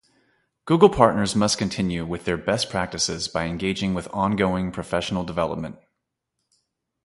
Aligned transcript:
Google 0.65 0.89
Partners 0.89 1.35
must 1.35 1.59
continue 1.59 2.03
with 2.07 2.25
their 2.25 2.35
best 2.35 2.71
practices 2.71 3.27
by 3.27 3.45
engaging 3.45 3.93
with 3.93 4.11
ongoing 4.11 4.71
professional 4.71 5.23
development. 5.23 5.77